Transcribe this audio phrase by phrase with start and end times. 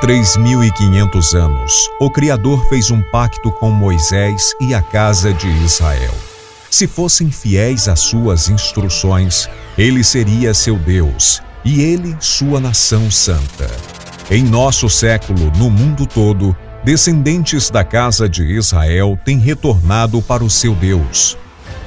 [0.00, 6.14] Há 3.500 anos, o Criador fez um pacto com Moisés e a casa de Israel.
[6.70, 9.46] Se fossem fiéis às suas instruções,
[9.76, 13.70] ele seria seu Deus e ele sua nação santa.
[14.30, 20.48] Em nosso século, no mundo todo, descendentes da casa de Israel têm retornado para o
[20.48, 21.36] seu Deus.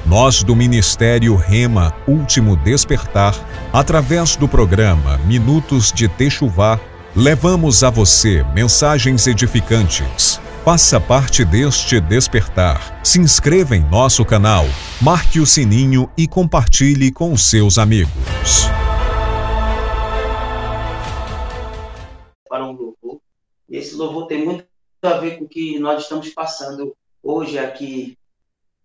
[0.06, 3.34] Nós do Ministério Rema Último Despertar,
[3.72, 6.78] através do programa Minutos de Techuvá,
[7.16, 10.40] levamos a você mensagens edificantes.
[10.64, 13.00] Faça parte deste despertar.
[13.04, 14.64] Se inscreva em nosso canal,
[15.00, 18.10] marque o sininho e compartilhe com seus amigos.
[22.48, 23.20] Para um louvor.
[23.70, 24.66] Esse louvor tem muito
[25.02, 28.18] a ver com o que nós estamos passando hoje aqui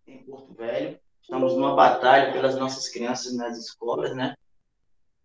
[0.05, 0.99] em Porto Velho.
[1.23, 4.35] Estamos numa batalha pelas nossas crianças nas escolas, né?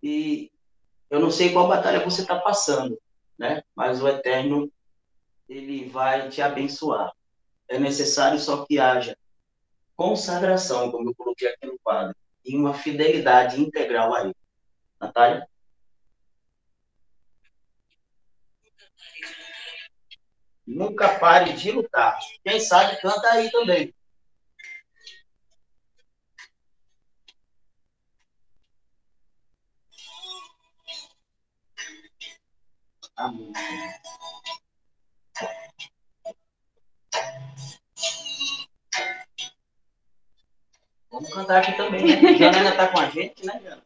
[0.03, 0.51] E
[1.15, 3.01] eu não sei qual batalha você está passando,
[3.39, 3.63] né?
[3.75, 4.71] Mas o Eterno,
[5.49, 7.13] ele vai te abençoar.
[7.69, 9.17] É necessário só que haja
[9.95, 14.37] consagração, como eu coloquei aqui no quadro, e uma fidelidade integral a ele.
[15.01, 15.49] Natália?
[20.67, 22.19] Nunca pare de lutar.
[22.43, 23.95] Quem sabe canta aí também.
[33.17, 33.53] Amém.
[41.11, 42.37] Vamos cantar aqui também, né?
[42.37, 43.83] Jana está com a gente, né, Jana?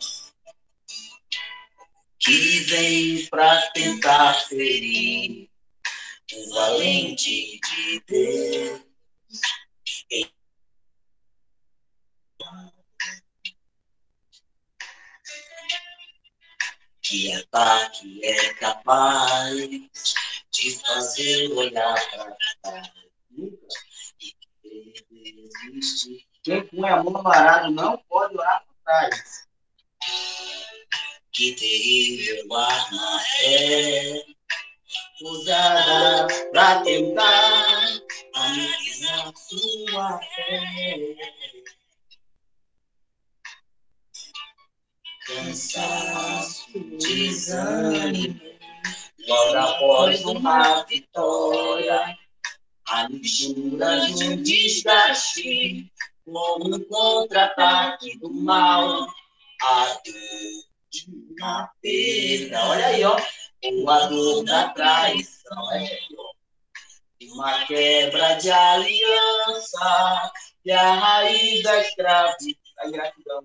[2.19, 5.51] Que vem pra tentar ferir
[6.33, 8.81] o valente de Deus.
[17.09, 19.57] Que ataque é capaz
[20.51, 22.93] de fazer olhar para trás
[24.21, 26.27] e querer desistir.
[26.43, 27.23] Quem põe a mão
[27.73, 29.49] não pode olhar para trás.
[31.33, 34.25] Que terrível arma é
[35.23, 38.01] usada para tentar
[38.35, 41.17] amenizar sua fé.
[45.39, 46.69] Cansaço,
[46.99, 48.41] desânimo,
[49.27, 52.17] logo após uma vitória,
[52.89, 55.93] a mistura de um desgaste,
[56.25, 59.07] como um contra-ataque do mal,
[59.63, 61.07] a dor de
[61.39, 63.17] uma perda, olha aí, ó,
[63.65, 65.63] ou a dor da traição,
[66.17, 66.29] ó.
[67.21, 70.33] Uma quebra de aliança.
[70.65, 73.45] E a raiz da escravidão,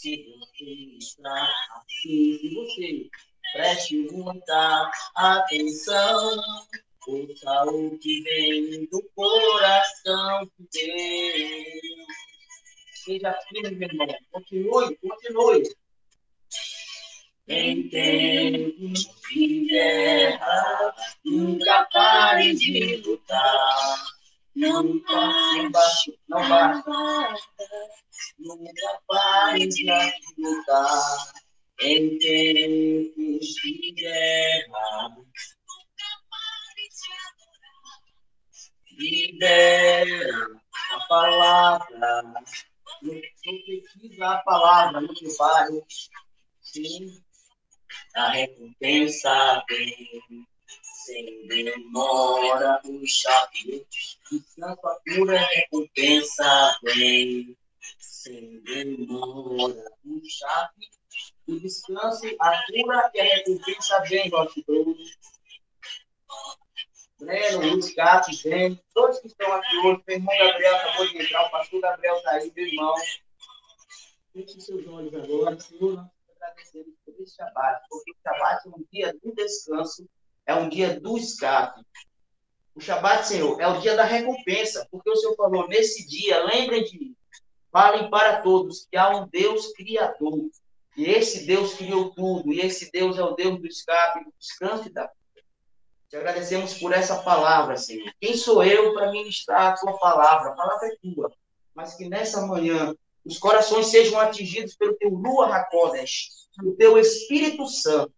[0.00, 0.64] se você
[0.98, 1.46] está
[1.86, 3.10] se você
[3.52, 6.40] preste muita atenção,
[7.06, 11.80] ouça o que vem do coração de Deus.
[12.94, 14.06] Seja firme, meu irmão.
[14.30, 15.62] Continue, continue.
[17.48, 20.94] Em tempos de guerra,
[21.26, 24.19] nunca pare de lutar.
[24.54, 26.90] Não basta, não basta.
[28.38, 29.86] nunca pare de
[30.38, 31.32] lutar
[31.80, 35.16] em tempos de guerra.
[38.98, 40.60] Libera
[40.92, 42.22] a palavra,
[43.02, 43.20] não
[43.64, 45.86] precisa a palavra no teu bairro,
[46.60, 47.22] sim,
[48.14, 50.22] a recompensa vem
[51.10, 53.84] sem demora, o chape,
[54.30, 57.56] descanso a pura recompensa vem
[57.98, 59.84] sem demora.
[60.04, 60.88] Um chape,
[61.48, 65.18] o descanso, a cura e a recompensa vem, nosso Deus.
[67.18, 68.80] Breno, Luiz Gato, vem.
[68.94, 72.30] Todos que estão aqui hoje, meu irmão Gabriel acabou de entrar, o pastor Gabriel está
[72.30, 72.94] aí, meu irmão.
[74.32, 78.84] Feche seus olhos agora, Senhor, nós agradecemos por esse Shabbat, porque o Shabbat é um
[78.92, 80.08] dia do descanso,
[80.50, 81.80] é um dia do escape.
[82.74, 86.84] O Shabbat, Senhor, é o dia da recompensa, porque o Senhor falou, nesse dia, lembrem
[86.84, 87.16] de mim,
[87.72, 90.50] Falem para todos que há um Deus criador.
[90.96, 92.52] E esse Deus criou tudo.
[92.52, 95.46] E esse Deus é o Deus do escape, do descanso e da vida.
[96.08, 98.12] Te agradecemos por essa palavra, Senhor.
[98.20, 100.50] Quem sou eu para ministrar a tua palavra?
[100.50, 101.32] A palavra é tua.
[101.72, 102.92] Mas que nessa manhã
[103.24, 108.12] os corações sejam atingidos pelo teu Lua Hakodesh, pelo teu Espírito Santo.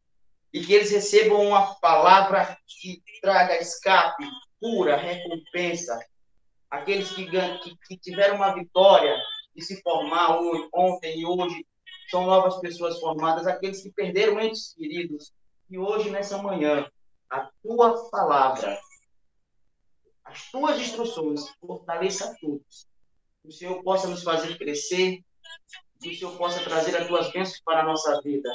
[0.53, 4.25] E que eles recebam uma palavra que traga escape,
[4.61, 5.99] cura, recompensa.
[6.71, 9.17] Aqueles que, que, que tiveram uma vitória
[9.55, 11.67] de se formar hoje, ontem e hoje,
[12.11, 15.33] são novas pessoas formadas, aqueles que perderam entes queridos,
[15.71, 16.87] e hoje, nessa manhã,
[17.31, 18.79] a tua palavra,
[20.23, 22.87] as tuas instruções, fortaleça a todos.
[23.41, 25.25] Que o Senhor possa nos fazer crescer,
[26.01, 28.51] que o Senhor possa trazer as tuas bênçãos para a nossa vida,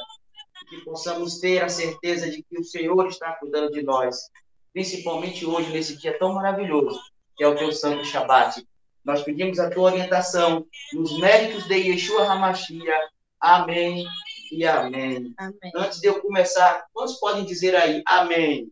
[0.67, 4.29] que possamos ter a certeza de que o Senhor está cuidando de nós,
[4.73, 6.99] principalmente hoje, nesse dia tão maravilhoso,
[7.35, 8.65] que é o teu Santo Shabat.
[9.03, 12.99] Nós pedimos a tua orientação nos méritos de Yeshua Hamashia.
[13.39, 14.05] Amém
[14.51, 15.33] e amém.
[15.37, 15.71] amém.
[15.75, 18.69] Antes de eu começar, quantos podem dizer aí amém?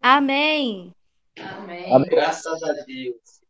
[0.00, 0.94] Amém.
[1.40, 1.92] Amém.
[1.92, 2.10] amém.
[2.10, 3.40] Graças a Deus.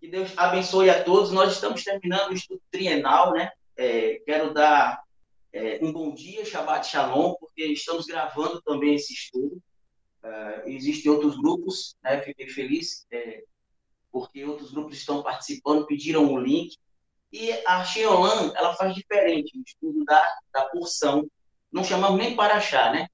[0.00, 1.30] Que Deus abençoe a todos.
[1.30, 3.50] Nós estamos terminando o estudo trienal, né?
[3.76, 5.02] É, quero dar
[5.52, 9.60] é, um bom dia, Shabbat Shalom, porque estamos gravando também esse estudo.
[10.22, 12.20] Uh, existem outros grupos, né?
[12.20, 13.42] Fiquei feliz é,
[14.12, 16.76] porque outros grupos estão participando, pediram o link.
[17.32, 21.28] E a Xeolan, ela faz diferente, o estudo da, da porção.
[21.72, 23.08] Não chamamos nem para achar, né?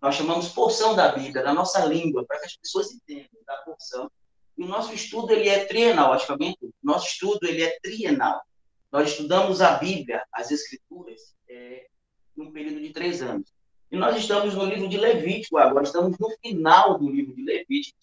[0.00, 4.10] Nós chamamos porção da Bíblia, da nossa língua, para que as pessoas entendam da porção.
[4.58, 8.42] E o nosso estudo ele é trienal, alguém Nosso estudo ele é trienal.
[8.90, 11.86] Nós estudamos a Bíblia, as Escrituras, é,
[12.34, 13.52] num período de três anos.
[13.90, 17.98] E nós estamos no livro de Levítico agora, estamos no final do livro de Levítico,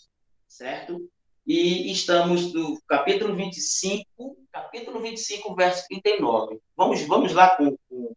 [0.48, 1.10] certo?
[1.48, 6.60] E estamos no capítulo 25, capítulo 25, verso 39.
[6.78, 8.14] Vamos, vamos lá com, com,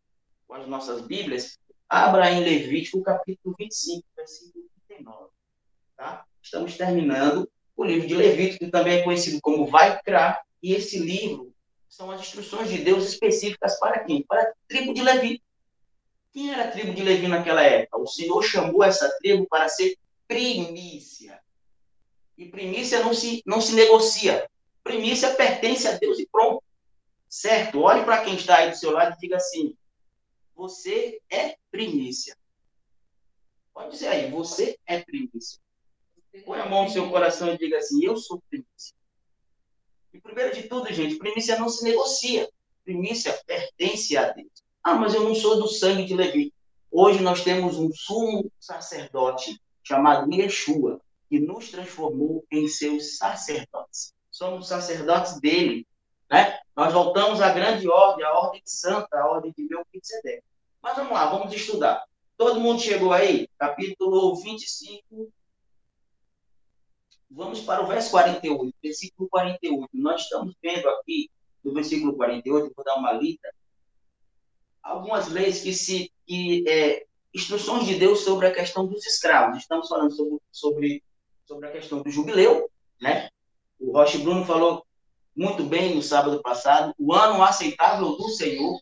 [0.46, 1.58] com as nossas Bíblias.
[1.88, 5.30] Abra em Levítico, capítulo 25, versículo 39.
[5.96, 6.26] Tá?
[6.42, 10.98] Estamos terminando o livro de Levítico, que também é conhecido como Vai Crar, e esse
[10.98, 11.51] livro
[11.92, 14.22] são as instruções de Deus específicas para quem?
[14.22, 15.42] Para a tribo de Levi.
[16.32, 18.00] Quem era a tribo de Levi naquela época?
[18.00, 21.38] O Senhor chamou essa tribo para ser primícia.
[22.38, 24.48] E primícia não se, não se negocia.
[24.82, 26.64] Primícia pertence a Deus e pronto.
[27.28, 27.82] Certo?
[27.82, 29.76] Olhe para quem está aí do seu lado e diga assim:
[30.54, 32.34] Você é primícia.
[33.74, 35.60] Pode dizer aí, você é primícia.
[36.46, 39.01] Põe a mão no seu coração e diga assim: Eu sou primícia.
[40.12, 42.48] E primeiro de tudo, gente, primícia não se negocia.
[42.84, 44.50] Primícia pertence a Deus.
[44.82, 46.52] Ah, mas eu não sou do sangue de Levi.
[46.90, 54.12] Hoje nós temos um sumo sacerdote chamado Yeshua, que nos transformou em seus sacerdotes.
[54.30, 55.86] Somos sacerdotes dele.
[56.30, 56.58] Né?
[56.76, 60.44] Nós voltamos à grande ordem, a ordem santa, a ordem de Melquisedeque.
[60.82, 62.04] Mas vamos lá, vamos estudar.
[62.36, 63.48] Todo mundo chegou aí?
[63.58, 65.32] Capítulo 25.
[67.34, 69.88] Vamos para o verso 48, versículo 48.
[69.94, 71.30] Nós estamos vendo aqui,
[71.64, 73.54] no versículo 48, vou dar uma lida,
[74.82, 79.58] algumas leis que se que é, instruções de Deus sobre a questão dos escravos.
[79.58, 81.04] Estamos falando sobre, sobre,
[81.46, 82.70] sobre a questão do jubileu,
[83.00, 83.30] né?
[83.80, 84.86] O Roche Bruno falou
[85.34, 88.78] muito bem no sábado passado, o ano aceitável do Senhor.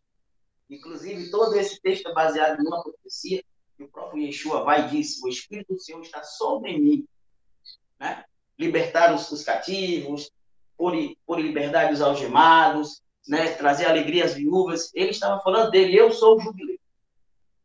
[0.69, 3.45] Inclusive, todo esse texto é baseado numa profecia
[3.77, 7.07] que o próprio Yeshua vai e diz: O Espírito do Senhor está sobre mim.
[7.99, 8.25] Né?
[8.61, 10.31] Libertar os, os cativos,
[10.77, 10.93] por,
[11.27, 14.91] por liberdade os algemados, né, trazer alegria às viúvas.
[14.95, 16.79] Ele estava falando dele, eu sou o jubileu.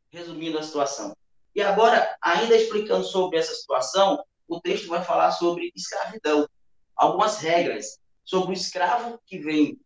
[0.10, 1.14] Resumindo a situação.
[1.54, 6.48] E agora, ainda explicando sobre essa situação, o texto vai falar sobre escravidão.
[6.96, 9.78] Algumas regras sobre o escravo que vem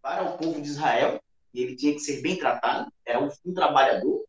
[0.00, 1.20] para o povo de Israel,
[1.52, 4.24] e ele tinha que ser bem tratado, era um, um trabalhador,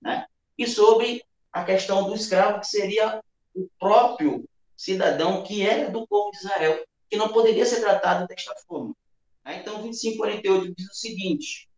[0.00, 0.26] né?
[0.56, 1.22] E sobre
[1.52, 3.22] a questão do escravo, que seria
[3.54, 4.44] o próprio
[4.76, 8.94] cidadão que era do povo de Israel, que não poderia ser tratado desta forma.
[9.46, 11.68] Então, 2548 diz o seguinte: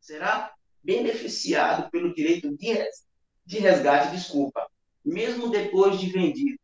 [0.00, 4.68] será beneficiado pelo direito de resgate, desculpa,
[5.04, 6.58] mesmo depois de vendido,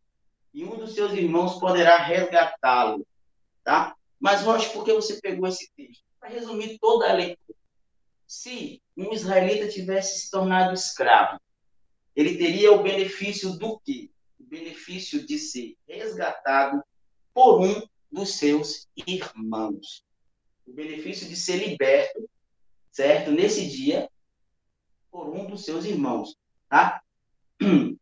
[0.54, 3.06] e um dos seus irmãos poderá resgatá-lo,
[3.62, 3.94] tá?
[4.18, 6.02] Mas, Rocha, por que você pegou esse texto?
[6.18, 7.58] Para resumir toda a leitura.
[8.26, 11.38] Se um israelita tivesse se tornado escravo,
[12.14, 14.10] ele teria o benefício do quê?
[14.46, 16.82] Benefício de ser resgatado
[17.34, 20.06] por um dos seus irmãos
[20.66, 22.28] o benefício de ser liberto,
[22.90, 23.30] certo?
[23.30, 24.10] Nesse dia,
[25.10, 26.36] por um dos seus irmãos,
[26.68, 27.00] tá?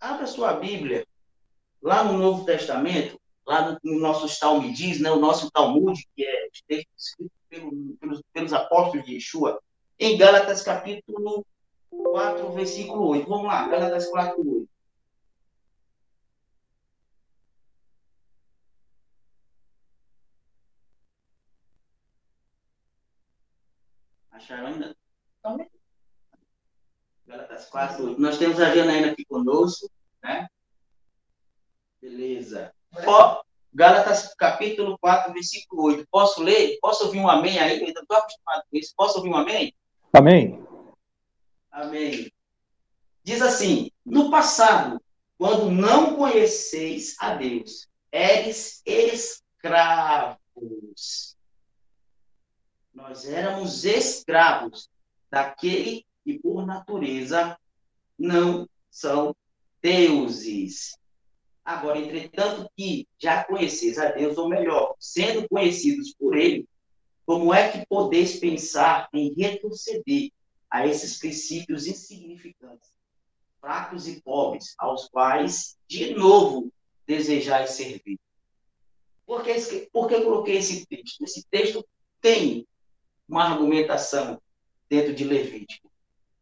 [0.00, 1.06] Abra sua Bíblia,
[1.82, 6.48] lá no Novo Testamento, lá no, no nosso Talmudis, né, o nosso Talmud, que é
[6.48, 9.60] escrito pelo, pelos, pelos apóstolos de Yeshua,
[9.98, 11.44] em Gálatas capítulo
[11.90, 13.28] 4, versículo 8.
[13.28, 14.63] Vamos lá, Gálatas 4, 8.
[24.34, 24.96] Acharam ainda?
[25.40, 25.70] Também.
[27.24, 29.88] Galatas 4, Nós temos a Janaína aqui conosco,
[30.22, 30.48] né?
[32.02, 32.74] Beleza.
[33.06, 36.06] Ó, Gálatas capítulo 4, versículo 8.
[36.10, 36.76] Posso ler?
[36.80, 37.80] Posso ouvir um amém aí?
[37.80, 38.92] Eu estou acostumado com isso.
[38.96, 39.72] Posso ouvir um amém?
[40.12, 40.62] Amém.
[41.70, 42.30] Amém.
[43.22, 45.00] Diz assim: No passado,
[45.38, 50.38] quando não conheceis a Deus, eres escravos.
[52.94, 54.88] Nós éramos escravos
[55.28, 57.58] daquele que, por natureza,
[58.16, 59.34] não são
[59.82, 60.96] deuses.
[61.64, 66.68] Agora, entretanto, que já conheceis a Deus, ou melhor, sendo conhecidos por Ele,
[67.26, 70.30] como é que podeis pensar em retroceder
[70.70, 72.92] a esses princípios insignificantes,
[73.60, 76.72] fracos e pobres, aos quais, de novo,
[77.06, 78.20] desejais servir?
[79.26, 79.54] Por que,
[79.92, 81.24] por que coloquei esse texto?
[81.24, 81.84] Esse texto
[82.20, 82.66] tem
[83.28, 84.40] uma argumentação
[84.88, 85.90] dentro de Levítico.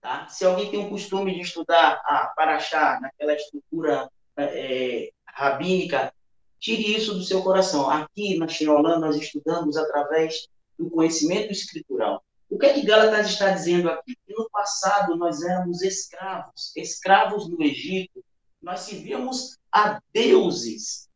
[0.01, 0.27] Tá?
[0.29, 6.12] Se alguém tem o costume de estudar a Paraxá, naquela estrutura é, rabínica,
[6.59, 7.89] tire isso do seu coração.
[7.89, 10.49] Aqui na Xenolã nós estudamos através
[10.79, 12.23] do conhecimento escritural.
[12.51, 14.15] O que é que Gálatas está dizendo aqui?
[14.27, 18.23] Que no passado nós éramos escravos, escravos no Egito,
[18.61, 21.09] nós servíamos a deuses.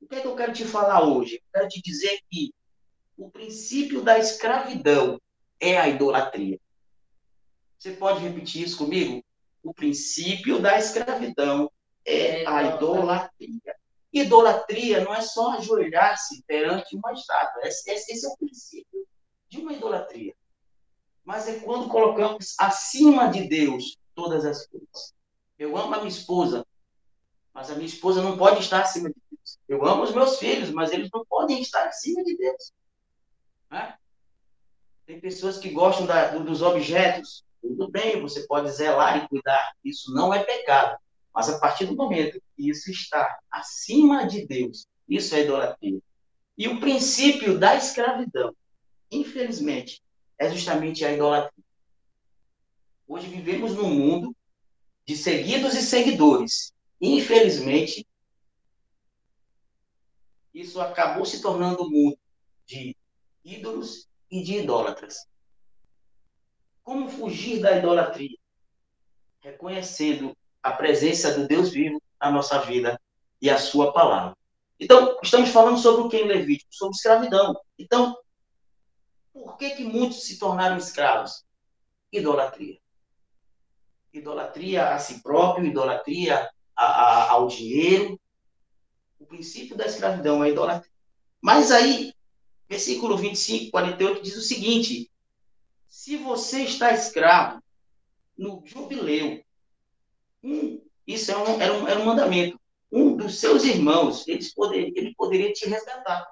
[0.00, 1.36] O que é que eu quero te falar hoje?
[1.36, 2.52] Eu quero te dizer que
[3.16, 5.20] o princípio da escravidão
[5.60, 6.58] é a idolatria.
[7.78, 9.22] Você pode repetir isso comigo?
[9.62, 11.70] O princípio da escravidão
[12.04, 13.76] é, a idolatria.
[14.12, 17.62] Idolatria não é só ajoelhar-se perante uma estátua.
[17.66, 19.06] Esse, esse é o princípio
[19.48, 20.34] de uma idolatria.
[21.24, 25.14] Mas é quando colocamos acima de Deus todas as coisas.
[25.58, 26.66] Eu amo a minha esposa,
[27.52, 29.58] mas a minha esposa não pode estar acima de Deus.
[29.68, 32.72] Eu amo os meus filhos, mas eles não podem estar acima de Deus.
[33.74, 33.92] Né?
[35.04, 40.14] Tem pessoas que gostam da, dos objetos, tudo bem, você pode zelar e cuidar, isso
[40.14, 40.96] não é pecado.
[41.34, 45.98] Mas a partir do momento que isso está acima de Deus, isso é idolatria.
[46.56, 48.54] E o princípio da escravidão,
[49.10, 50.00] infelizmente,
[50.38, 51.64] é justamente a idolatria.
[53.08, 54.36] Hoje vivemos num mundo
[55.04, 56.72] de seguidos e seguidores.
[57.00, 58.06] Infelizmente,
[60.54, 62.18] isso acabou se tornando um mundo
[63.44, 65.26] ídolos e de idólatras.
[66.82, 68.36] Como fugir da idolatria?
[69.40, 72.98] Reconhecendo a presença do Deus vivo na nossa vida
[73.40, 74.36] e a sua palavra.
[74.80, 76.74] Então, estamos falando sobre o que em Levítico?
[76.74, 77.54] Sobre escravidão.
[77.78, 78.16] Então,
[79.32, 81.44] por que, que muitos se tornaram escravos?
[82.10, 82.78] Idolatria.
[84.12, 88.18] Idolatria a si próprio, idolatria a, a, ao dinheiro.
[89.18, 90.90] O princípio da escravidão é idolatria.
[91.40, 92.13] Mas aí,
[92.68, 95.10] versículo 25, 48 diz o seguinte:
[95.88, 97.62] se você está escravo
[98.36, 99.42] no jubileu,
[100.42, 102.60] um, isso é um, era, um, era um mandamento.
[102.90, 106.26] Um dos seus irmãos, eles poder, ele poderia te resgatar.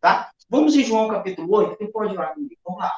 [0.00, 0.32] Tá?
[0.48, 2.56] Vamos em João capítulo 8, quem pode ir lá comigo?
[2.64, 2.92] Vamos lá.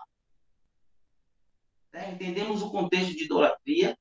[1.92, 3.99] É, entendemos o contexto de idolatria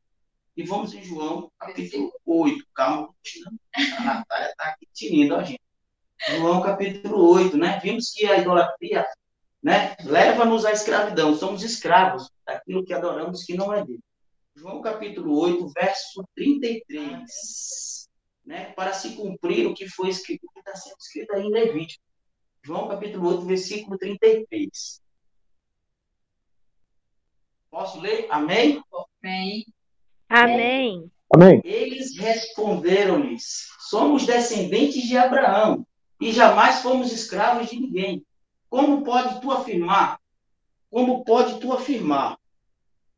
[0.56, 2.66] e vamos em João capítulo 8.
[2.74, 3.14] Calma,
[3.98, 5.69] a Natália está aqui tinindo a gente.
[6.28, 7.80] João capítulo 8, né?
[7.82, 9.06] Vimos que a idolatria
[9.62, 9.96] né?
[10.04, 14.00] Leva-nos à escravidão, somos escravos daquilo que adoramos que não é dele.
[14.56, 18.10] João capítulo 8, verso 33.
[18.46, 18.72] Né?
[18.72, 22.04] Para se cumprir o que foi escrito, o que está sendo escrito aí em Levítico.
[22.64, 25.02] João capítulo 8, versículo 33.
[27.70, 28.28] Posso ler?
[28.30, 28.82] Amém?
[29.22, 29.66] Amém.
[30.28, 31.12] Amém.
[31.34, 31.62] Amém.
[31.64, 35.86] Eles responderam-lhes: Somos descendentes de Abraão
[36.20, 38.26] e jamais fomos escravos de ninguém.
[38.70, 40.20] Como pode tu afirmar?
[40.90, 42.38] Como pode tu afirmar,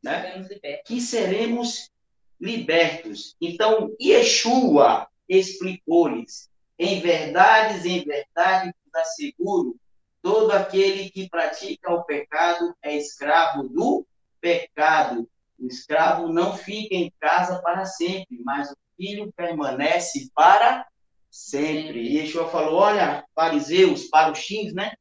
[0.04, 0.48] né?
[0.86, 1.90] Que seremos
[2.40, 3.36] libertos.
[3.42, 9.78] Então, Yeshua explicou-lhes: em verdade, em verdade, asseguro,
[10.22, 14.06] todo aquele que pratica o pecado é escravo do
[14.40, 15.30] pecado.
[15.60, 20.86] O escravo não fica em casa para sempre, mas o filho permanece para
[21.32, 22.02] sempre.
[22.02, 24.92] E Yeshua falou: olha, fariseus, para os xins, né?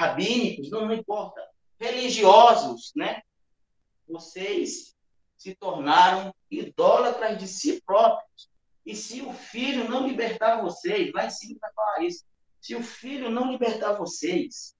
[0.00, 1.46] rabínicos, não, não importa,
[1.78, 3.20] religiosos, né?
[4.08, 4.96] Vocês
[5.36, 8.48] se tornaram idólatras de si próprios.
[8.84, 12.24] E se o filho não libertar vocês, lá em cima vai falar isso.
[12.60, 14.74] Se o filho não libertar vocês,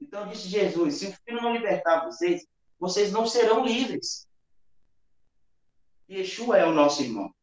[0.00, 2.46] então disse Jesus: se o filho não libertar vocês,
[2.78, 4.28] vocês não serão livres.
[6.10, 7.34] Yeshua é o nosso irmão.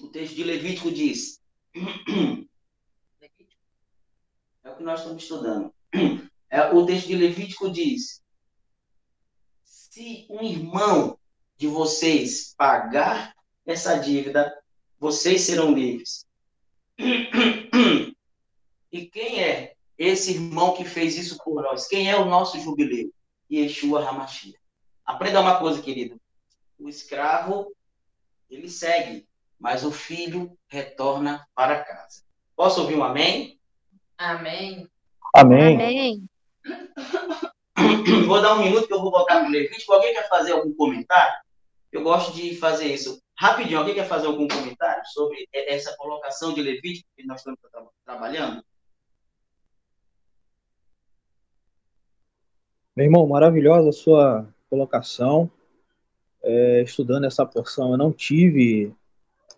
[0.00, 1.41] O texto de Levítico diz:
[1.74, 2.44] é
[4.70, 5.72] o que nós estamos estudando.
[6.50, 8.22] É, o texto de Levítico diz:
[9.64, 11.18] se um irmão
[11.56, 14.52] de vocês pagar essa dívida,
[14.98, 16.26] vocês serão livres.
[18.92, 21.88] E quem é esse irmão que fez isso por nós?
[21.88, 23.10] Quem é o nosso jubileu?
[23.50, 24.58] Yeshua Hamashia.
[25.04, 26.20] Aprenda uma coisa, querido.
[26.78, 27.74] O escravo,
[28.50, 29.26] ele segue
[29.62, 32.24] mas o filho retorna para casa.
[32.56, 33.60] Posso ouvir um amém?
[34.18, 34.88] Amém.
[35.32, 35.76] Amém.
[35.76, 36.28] Amém.
[38.26, 39.92] Vou dar um minuto que eu vou voltar no Levítico.
[39.92, 41.40] Alguém quer fazer algum comentário?
[41.92, 43.22] Eu gosto de fazer isso.
[43.38, 47.86] Rapidinho, alguém quer fazer algum comentário sobre essa colocação de Levítico que nós estamos tra
[48.04, 48.64] trabalhando?
[52.96, 55.48] Meu irmão, maravilhosa a sua colocação.
[56.42, 58.92] É, estudando essa porção, eu não tive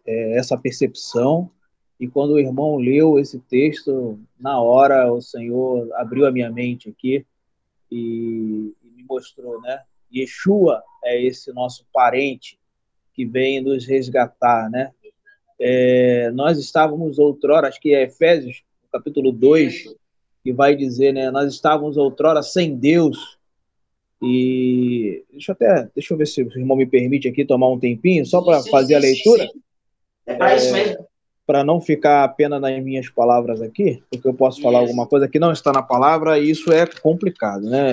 [0.06, 1.50] é, essa percepção.
[1.99, 6.88] E quando o irmão leu esse texto, na hora o Senhor abriu a minha mente
[6.88, 7.25] aqui
[7.90, 9.80] e, e me mostrou, né?
[10.12, 12.58] Yeshua é esse nosso parente
[13.14, 14.92] que vem nos resgatar, né?
[15.58, 19.94] É, nós estávamos outrora, acho que é Efésios, capítulo 2,
[20.42, 21.30] que vai dizer, né?
[21.30, 23.38] Nós estávamos outrora sem Deus.
[24.20, 27.78] E deixa eu até, deixa eu ver se o irmão me permite aqui tomar um
[27.78, 29.44] tempinho só para fazer a leitura.
[29.44, 29.63] Sim, sim.
[30.26, 31.07] É para é, isso mesmo.
[31.47, 34.88] Para não ficar apenas nas minhas palavras aqui, porque eu posso falar isso.
[34.88, 37.93] alguma coisa que não está na palavra e isso é complicado, né?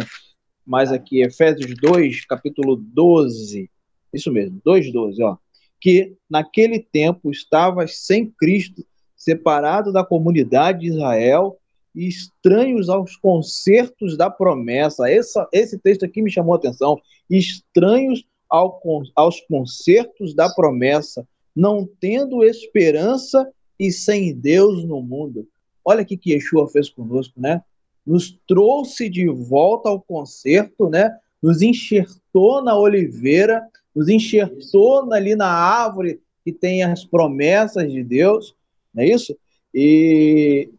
[0.65, 3.69] Mas aqui, Efésios 2, capítulo 12,
[4.13, 5.37] isso mesmo, 2,12, ó.
[5.79, 8.85] Que naquele tempo estavas sem Cristo,
[9.17, 11.57] separado da comunidade de Israel
[11.93, 15.09] e estranhos aos concertos da promessa.
[15.09, 16.99] Essa, esse texto aqui me chamou a atenção.
[17.29, 18.81] Estranhos ao,
[19.15, 25.47] aos concertos da promessa, não tendo esperança e sem Deus no mundo.
[25.83, 27.61] Olha o que Yeshua fez conosco, né?
[28.05, 31.15] Nos trouxe de volta ao concerto, né?
[31.41, 33.61] Nos enxertou na oliveira,
[33.95, 38.55] nos enxertou ali na árvore que tem as promessas de Deus,
[38.93, 39.35] não é isso?
[39.73, 40.69] E,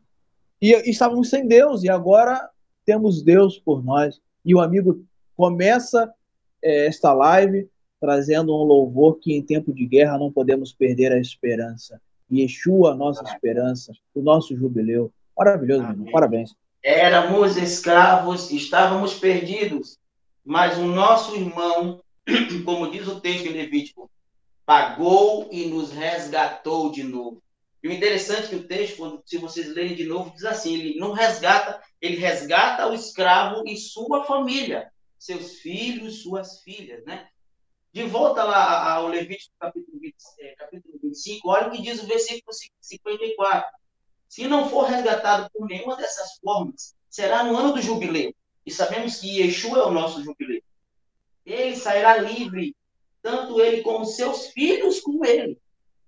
[0.60, 2.48] e, e estávamos sem Deus, e agora
[2.84, 4.20] temos Deus por nós.
[4.44, 5.04] E o amigo
[5.36, 6.12] começa
[6.62, 7.68] é, esta live
[8.02, 12.00] trazendo um louvor que em tempo de guerra não podemos perder a esperança.
[12.30, 15.12] Yeshua, nossa esperança, o nosso jubileu.
[15.38, 16.10] Maravilhoso, irmão.
[16.10, 16.52] Parabéns.
[16.82, 19.98] Éramos escravos, estávamos perdidos,
[20.44, 22.02] mas o nosso irmão,
[22.66, 24.10] como diz o texto em Levítico,
[24.66, 27.40] pagou e nos resgatou de novo.
[27.84, 30.74] E o interessante é que o texto, quando, se vocês lerem de novo, diz assim:
[30.74, 37.28] ele não resgata, ele resgata o escravo e sua família, seus filhos, suas filhas, né?
[37.92, 40.56] De volta lá ao Levítico capítulo, 20, é,
[41.02, 43.70] 25, olha o que diz o versículo 54.
[44.28, 48.34] Se não for resgatado por nenhuma dessas formas, será no ano do jubileu.
[48.64, 50.62] E sabemos que Yeshua é o nosso jubileu.
[51.44, 52.74] Ele sairá livre,
[53.20, 55.58] tanto ele como seus filhos com ele.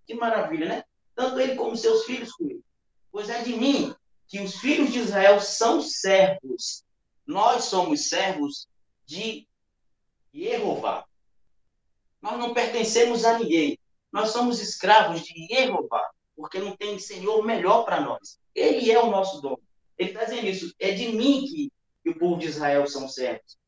[0.07, 0.85] Que maravilha, né?
[1.15, 2.65] Tanto ele como seus filhos com ele.
[3.13, 3.95] Pois é de mim
[4.27, 6.83] que os filhos de Israel são servos.
[7.27, 8.69] Nós somos servos
[9.05, 9.47] de
[10.33, 11.05] Jeová.
[12.25, 13.79] Nós não pertencemos a ninguém.
[14.11, 18.41] Nós somos escravos de Jeová, porque não tem Senhor melhor para nós.
[18.55, 19.61] Ele é o nosso dono.
[19.99, 20.75] Ele está dizendo isso.
[20.79, 21.71] É de mim que,
[22.03, 23.59] que o povo de Israel são servos.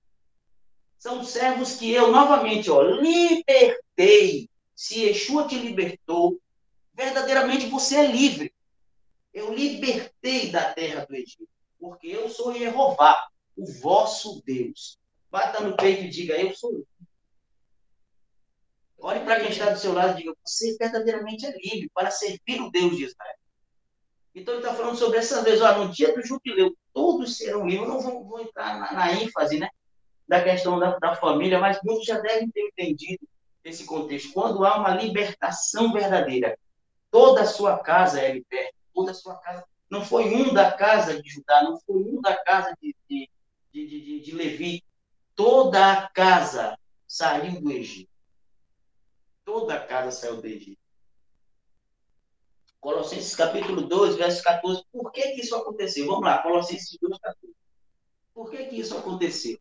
[0.97, 4.49] São servos que eu, novamente, ó, libertei.
[4.75, 6.41] Se Yeshua te libertou,
[6.95, 8.55] verdadeiramente você é livre.
[9.35, 11.47] Eu libertei da terra do Egito,
[11.79, 14.99] porque eu sou Jeová, o vosso Deus.
[15.31, 16.86] Bata no peito e diga, eu sou
[19.07, 22.61] Olhe para quem está do seu lado e diga: você verdadeiramente é livre para servir
[22.61, 23.37] o Deus de Israel.
[24.35, 27.89] Então ele está falando sobre essa vez, ó, no dia do jubileu, todos serão livres.
[27.89, 29.69] Não vou, vou entrar na, na, ênfase né,
[30.27, 33.25] da questão da, da família, mas muitos já devem ter entendido
[33.63, 34.33] esse contexto.
[34.33, 36.59] Quando há uma libertação verdadeira,
[37.09, 39.65] toda a sua casa é liberta, toda a sua casa.
[39.89, 43.31] Não foi um da casa de Judá, não foi um da casa de, de,
[43.73, 44.83] de, de, de Levi.
[45.37, 48.16] Toda a casa saiu do Egito.
[49.47, 50.83] Toda a casa saiu do Egito.
[52.81, 54.85] Colossenses capítulo 2, verso 14.
[54.91, 56.05] Por que, que isso aconteceu?
[56.07, 57.57] Vamos lá, Colossenses 2, 14.
[58.35, 59.57] Por que, que isso aconteceu?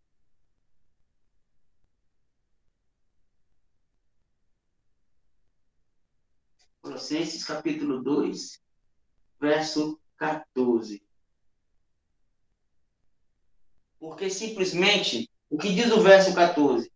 [6.81, 8.59] Colossenses capítulo 2,
[9.39, 11.05] verso 14.
[13.99, 16.91] Porque simplesmente, o que diz o verso 14?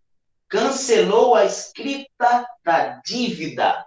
[0.49, 3.85] Cancelou a escrita da dívida.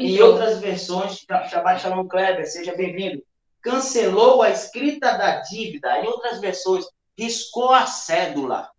[0.00, 3.22] Em outras versões, Shabbat Shalom Kleber, seja bem-vindo.
[3.60, 6.00] Cancelou a escrita da dívida.
[6.00, 6.86] Em outras versões,
[7.16, 8.70] riscou a cédula.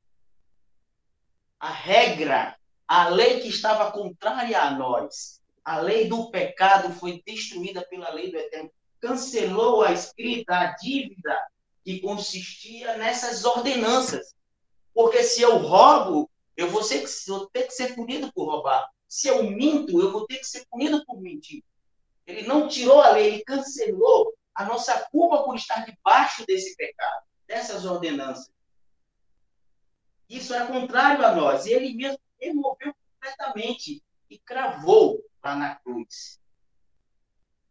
[1.59, 2.57] A regra,
[2.87, 8.31] a lei que estava contrária a nós, a lei do pecado foi destruída pela lei
[8.31, 8.71] do eterno.
[8.99, 11.37] Cancelou a escrita, a dívida
[11.85, 14.35] que consistia nessas ordenanças.
[14.93, 18.89] Porque se eu roubo, eu vou, ser, vou ter que ser punido por roubar.
[19.07, 21.63] Se eu minto, eu vou ter que ser punido por mentir.
[22.25, 27.25] Ele não tirou a lei, ele cancelou a nossa culpa por estar debaixo desse pecado,
[27.47, 28.49] dessas ordenanças.
[30.29, 31.65] Isso é contrário a nós.
[31.65, 36.39] E ele mesmo removeu completamente e cravou lá na cruz.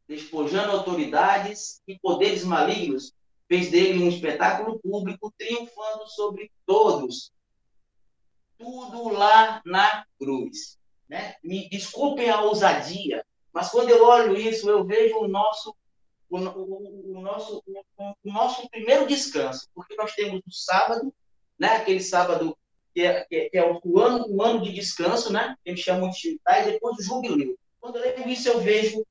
[0.06, 3.14] Despojando autoridades e poderes malignos,
[3.48, 7.32] fez dele um espetáculo público, triunfando sobre todos.
[8.60, 10.78] Tudo lá na cruz.
[11.08, 11.34] Né?
[11.42, 15.74] Me desculpem a ousadia, mas quando eu olho isso, eu vejo o nosso
[16.28, 17.82] o, o, o nosso, o,
[18.22, 21.12] o, nosso primeiro descanso, porque nós temos o sábado,
[21.58, 22.56] né, aquele sábado
[22.94, 26.08] que é, que é, que é o, ano, o ano de descanso, né, eles chamam
[26.08, 27.58] de Shimitai, e depois o jubileu.
[27.80, 29.04] Quando eu leio isso, eu vejo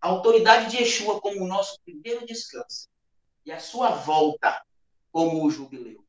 [0.00, 2.88] a autoridade de Yeshua como o nosso primeiro descanso
[3.46, 4.62] e a sua volta
[5.10, 6.04] como o jubileu.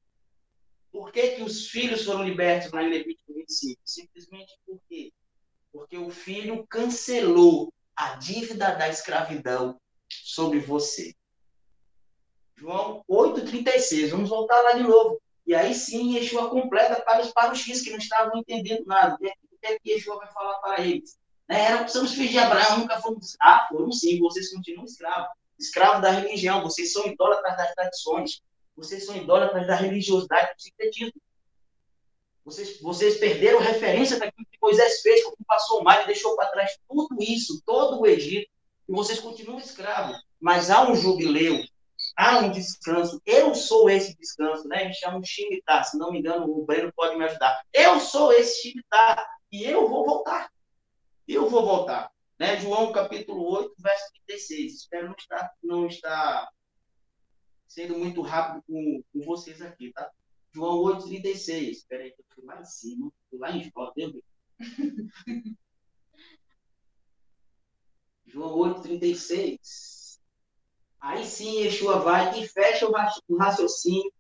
[0.92, 3.82] Por que, que os filhos foram libertos lá em Levítico 25?
[3.86, 5.14] Simplesmente porque
[5.72, 11.14] porque o filho cancelou a dívida da escravidão sobre você.
[12.58, 14.10] João 8,36.
[14.10, 15.22] Vamos voltar lá de novo.
[15.46, 19.16] E aí sim, Yeshua completa para os, X que não estavam entendendo nada.
[19.16, 21.18] O que é que Yeshua vai falar para eles?
[21.48, 21.62] Né?
[21.62, 23.36] Era, somos filhos de Abraão, nunca fomos.
[23.42, 25.30] Ah, foram sim, vocês continuam escravos.
[25.58, 28.42] Escravos da religião, vocês são idólatras das tradições.
[28.80, 31.22] Vocês são idólatras da religiosidade do secretismo.
[32.46, 36.48] Vocês, vocês perderam referência daquilo que Moisés fez, como passou o mar e deixou para
[36.48, 38.50] trás tudo isso, todo o Egito,
[38.88, 40.18] e vocês continuam escravos.
[40.40, 41.62] Mas há um jubileu,
[42.16, 43.22] há um descanso.
[43.26, 44.86] Eu sou esse descanso, né?
[44.86, 47.62] Me chamam Shimitá, se não me engano, o Breno pode me ajudar.
[47.74, 50.50] Eu sou esse Shimitá, e eu vou voltar.
[51.28, 52.10] Eu vou voltar.
[52.40, 52.58] Né?
[52.62, 54.74] João capítulo 8, verso 36.
[54.76, 56.50] Espero não estar, não estar
[57.70, 60.12] sendo muito rápido com, com vocês aqui, tá?
[60.52, 61.70] João 8,36.
[61.70, 63.10] Espera aí, que eu fui lá em cima.
[63.30, 64.24] Fui lá em volta, viu?
[68.26, 70.20] João 8,36.
[71.00, 74.12] Aí sim, Yeshua vai e fecha o raciocínio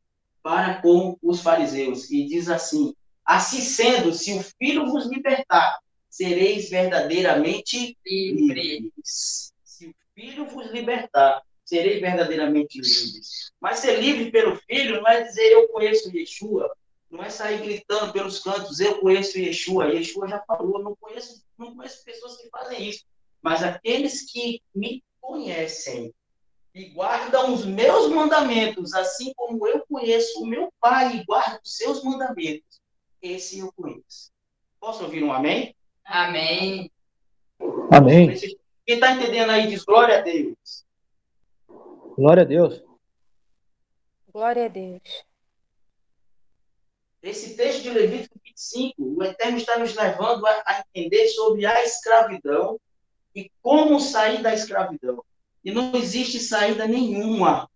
[0.41, 6.69] para com os fariseus e diz assim: Assim sendo, se o Filho vos libertar, sereis
[6.69, 9.53] verdadeiramente livres.
[9.63, 13.51] Se o Filho vos libertar, sereis verdadeiramente livres.
[13.61, 16.75] Mas ser livre pelo Filho não é dizer eu conheço Yeshua,
[17.09, 19.93] não é sair gritando pelos cantos, eu conheço Yeshua.
[19.93, 23.05] Yeshua já falou, não conheço, não conheço pessoas que fazem isso.
[23.41, 26.13] Mas aqueles que me conhecem
[26.73, 31.77] e guardam os meus mandamentos, assim como eu conheço o meu Pai e guardo os
[31.77, 32.81] seus mandamentos,
[33.21, 34.31] esse eu conheço.
[34.79, 35.75] Posso ouvir um amém?
[36.05, 36.91] Amém.
[37.91, 38.37] Amém.
[38.85, 40.55] Quem está entendendo aí diz glória a Deus.
[42.19, 42.83] Glória a Deus.
[44.33, 45.23] Glória a Deus.
[47.23, 51.81] Esse texto de Levítico 25, o Eterno está nos levando a, a entender sobre a
[51.81, 52.77] escravidão
[53.33, 55.23] e como sair da escravidão.
[55.63, 57.69] E não existe saída nenhuma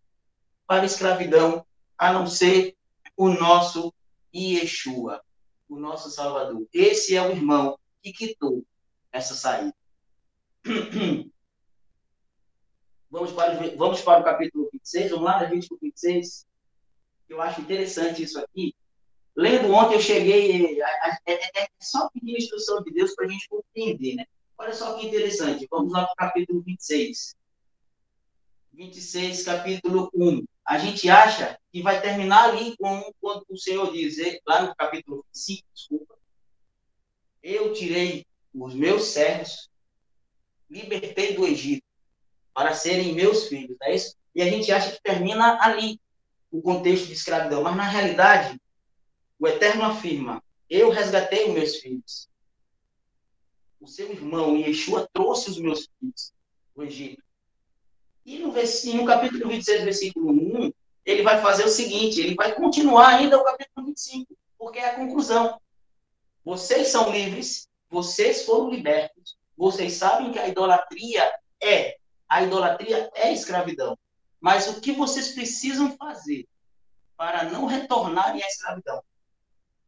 [0.67, 1.65] para a escravidão,
[1.97, 2.75] a não ser
[3.15, 3.93] o nosso
[4.35, 5.23] Yeshua,
[5.69, 6.67] o nosso Salvador.
[6.73, 8.61] Esse é o irmão que quitou
[9.09, 9.73] essa saída.
[13.13, 16.47] Vamos para, vamos para o capítulo 26, vamos lá, Levítico 26.
[17.29, 18.73] Eu acho interessante isso aqui.
[19.35, 20.81] Lendo ontem, eu cheguei.
[20.81, 24.25] É, é, é só pedir a instrução de Deus para a gente compreender, né?
[24.57, 25.67] Olha só que interessante.
[25.69, 27.35] Vamos lá para o capítulo 26.
[28.71, 30.43] 26, capítulo 1.
[30.65, 34.15] A gente acha que vai terminar ali com quando o Senhor diz,
[34.47, 36.17] lá no capítulo 5, desculpa.
[37.43, 39.69] Eu tirei os meus servos,
[40.67, 41.92] libertei do Egito
[42.53, 44.15] para serem meus filhos, é isso?
[44.35, 45.99] E a gente acha que termina ali
[46.51, 48.59] o contexto de escravidão, mas na realidade,
[49.39, 52.29] o Eterno afirma: Eu resgatei os meus filhos.
[53.79, 56.33] O seu irmão, Yeshua, trouxe os meus filhos
[56.75, 57.23] do Egito.
[58.25, 60.71] E no, no capítulo 26, versículo 1,
[61.05, 64.95] ele vai fazer o seguinte: ele vai continuar ainda o capítulo 25, porque é a
[64.95, 65.59] conclusão.
[66.45, 71.97] Vocês são livres, vocês foram libertos, vocês sabem que a idolatria é
[72.33, 73.95] a idolatria é escravidão.
[74.41, 76.47] Mas o que vocês precisam fazer
[77.15, 79.03] para não retornarem à escravidão?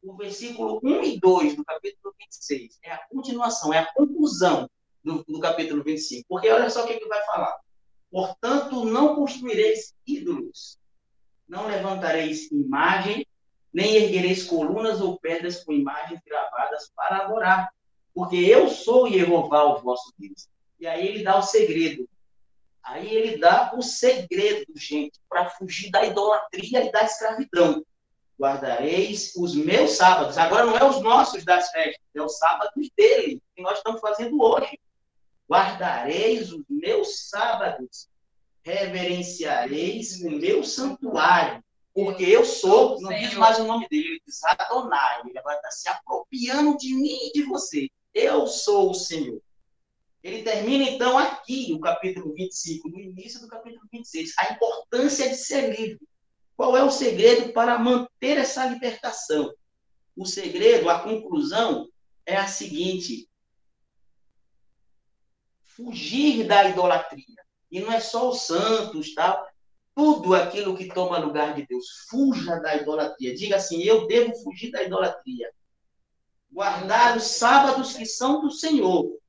[0.03, 4.69] O versículo 1 e 2 do capítulo 26 é a continuação, é a conclusão
[5.03, 6.27] do, do capítulo 25.
[6.29, 7.57] Porque olha só o que ele vai falar.
[8.11, 10.77] Portanto, não construireis ídolos,
[11.47, 13.25] não levantareis imagem,
[13.73, 17.73] nem erguereis colunas ou pedras com imagens gravadas para adorar,
[18.13, 20.47] porque eu sou Jeová, o vosso Deus.
[20.79, 22.07] E aí ele dá o segredo.
[22.85, 27.83] Aí ele dá o segredo, gente, para fugir da idolatria e da escravidão.
[28.39, 30.37] Guardareis os meus sábados.
[30.37, 34.39] Agora não é os nossos das festas, é os sábados dele, que nós estamos fazendo
[34.39, 34.79] hoje.
[35.49, 38.07] Guardareis os meus sábados.
[38.63, 41.63] Reverenciareis o meu santuário.
[41.91, 45.21] Porque eu sou, não diz mais o nome dele, ele diz Adonai.
[45.25, 47.89] Ele agora está se apropriando de mim e de você.
[48.13, 49.41] Eu sou o Senhor.
[50.25, 55.35] Ele termina então aqui, o capítulo 25, no início do capítulo 26, a importância de
[55.35, 55.99] ser livre.
[56.57, 59.53] Qual é o segredo para manter essa libertação?
[60.17, 61.87] O segredo, a conclusão,
[62.25, 63.29] é a seguinte:
[65.61, 67.45] fugir da idolatria.
[67.69, 69.47] E não é só os santos, tal,
[69.93, 71.85] tudo aquilo que toma lugar de Deus.
[72.09, 73.35] Fuja da idolatria.
[73.35, 75.53] Diga assim: eu devo fugir da idolatria.
[76.51, 79.23] Guardar os sábados que são do Senhor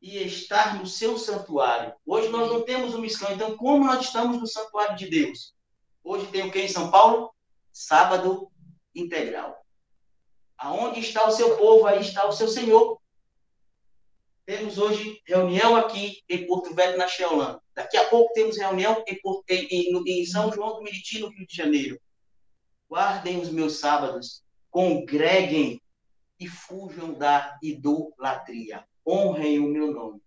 [0.00, 1.94] e estar no seu santuário.
[2.06, 5.54] Hoje nós não temos um missão, então como nós estamos no santuário de Deus?
[6.02, 7.34] Hoje tem o que em São Paulo?
[7.70, 8.50] Sábado
[8.94, 9.64] integral.
[10.56, 12.98] Aonde está o seu povo, aí está o seu Senhor.
[14.46, 17.60] Temos hoje reunião aqui em Porto Velho, na Xeolã.
[17.74, 21.56] Daqui a pouco temos reunião em, em, em, São João do Meriti, no Rio de
[21.56, 22.00] Janeiro.
[22.88, 25.80] Guardem os meus sábados, congreguem
[26.38, 30.20] e fujam da idolatria honrem o meu nome.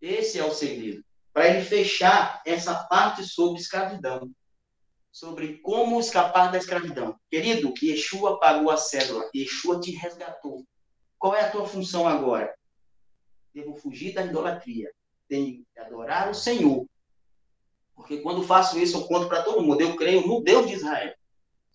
[0.00, 1.04] Esse é o segredo.
[1.32, 4.30] Para ele fechar essa parte sobre escravidão.
[5.10, 7.18] Sobre como escapar da escravidão.
[7.30, 9.28] Querido, Yeshua pagou a cédula.
[9.34, 10.64] Yeshua te resgatou.
[11.18, 12.54] Qual é a tua função agora?
[13.52, 14.90] Devo fugir da idolatria.
[15.28, 16.86] Tenho que adorar o Senhor.
[17.94, 19.80] Porque quando faço isso, eu conto para todo mundo.
[19.80, 21.14] Eu creio no Deus de Israel.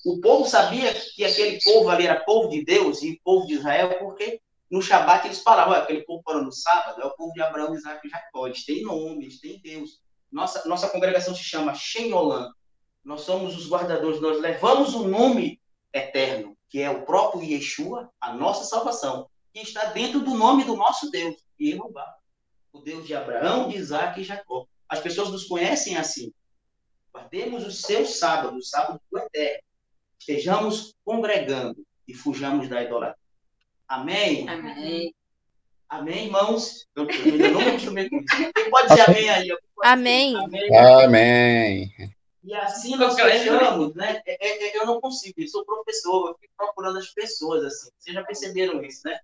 [0.06, 3.98] O povo sabia que aquele povo ali era povo de Deus e povo de Israel,
[4.00, 7.74] porque no Shabat eles falavam, aquele povo parou no sábado, é o povo de Abraão,
[7.74, 10.02] Isaac e Jacó, eles têm nome, eles têm Deus.
[10.32, 12.52] Nossa, nossa congregação se chama Shenolã.
[13.04, 15.60] Nós somos os guardadores, nós levamos o nome
[15.92, 20.76] eterno, que é o próprio Yeshua, a nossa salvação, que está dentro do nome do
[20.76, 22.16] nosso Deus, Jeová,
[22.72, 24.68] o Deus de Abraão, de Isaac e Jacó.
[24.88, 26.32] As pessoas nos conhecem assim.
[27.12, 29.64] Guardemos os seus sábados, o sábado do eterno.
[30.20, 33.19] Estejamos congregando e fujamos da idolatria.
[33.90, 34.48] Amém?
[34.48, 35.16] Amém.
[35.90, 36.88] Amém, irmãos?
[36.96, 38.52] Eu, ainda não me acostumei com isso.
[38.54, 39.50] Quem pode dizer amém aí?
[39.82, 40.36] Amém.
[40.36, 40.76] amém.
[40.78, 41.92] Amém.
[42.44, 44.22] E assim nós fechamos, né?
[44.28, 47.90] É, é, é, eu não consigo, eu sou professor, eu fico procurando as pessoas, assim.
[47.98, 49.20] Vocês já perceberam isso, né?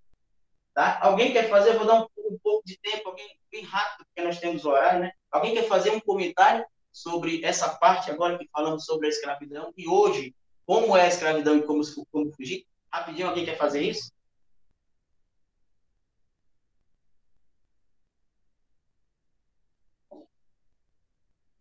[0.73, 0.97] Tá?
[0.99, 1.69] Alguém quer fazer?
[1.69, 5.01] Eu vou dar um, um pouco de tempo, alguém bem rápido, porque nós temos horário,
[5.01, 5.12] né?
[5.32, 9.88] Alguém quer fazer um comentário sobre essa parte agora que falamos sobre a escravidão e
[9.88, 10.34] hoje,
[10.65, 12.65] como é a escravidão e como, como fugir?
[12.91, 14.14] Rapidinho, alguém quer fazer isso?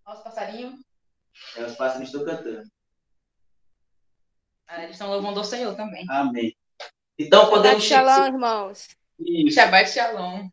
[0.06, 0.80] Olha os passarinhos.
[1.56, 2.70] É, os passarinhos estão cantando.
[4.66, 6.04] Ah, eles estão louvando o Senhor também.
[6.08, 6.56] Amém.
[7.18, 7.84] Então podemos.
[7.84, 8.88] Shabbat shalom, irmãos.
[9.18, 9.54] Isso.
[9.54, 10.48] Shabbat shalom.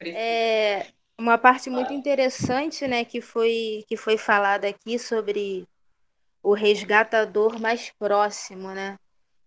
[0.00, 0.86] É
[1.18, 5.66] uma parte muito interessante, né, que foi que foi falada aqui sobre
[6.42, 8.98] o resgatador mais próximo, né?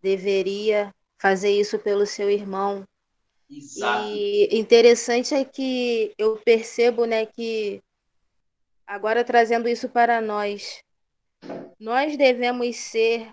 [0.02, 2.84] Deveria fazer isso pelo seu irmão.
[3.50, 4.08] Exato.
[4.08, 7.82] E interessante é que eu percebo, né, que
[8.90, 10.84] Agora trazendo isso para nós,
[11.80, 13.32] nós devemos ser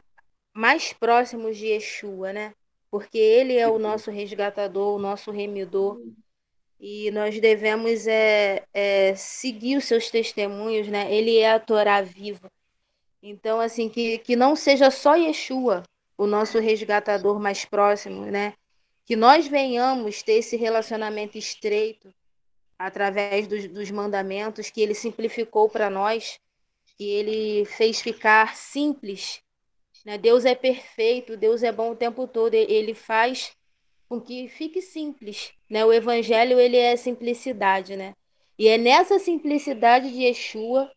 [0.53, 2.53] mais próximos de Yeshua, né?
[2.91, 5.99] Porque ele é o nosso resgatador, o nosso remidor.
[6.79, 11.11] E nós devemos é, é, seguir os seus testemunhos, né?
[11.11, 12.53] Ele é a Torá viva.
[13.23, 15.85] Então, assim, que, que não seja só Yeshua,
[16.19, 18.53] o nosso resgatador mais próximo, né?
[19.07, 22.13] Que nós venhamos ter esse relacionamento estreito
[22.79, 26.39] através dos, dos mandamentos que ele simplificou para nós,
[26.97, 29.43] que ele fez ficar simples.
[30.05, 30.19] Né?
[30.19, 33.57] Deus é perfeito, Deus é bom o tempo todo, ele faz
[34.09, 35.53] com que fique simples.
[35.69, 35.85] Né?
[35.85, 38.15] O evangelho ele é simplicidade, né?
[38.59, 40.91] E é nessa simplicidade de Yeshua